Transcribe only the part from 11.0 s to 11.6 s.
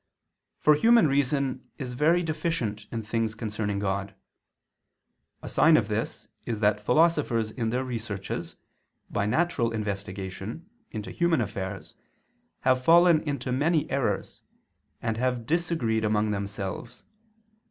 human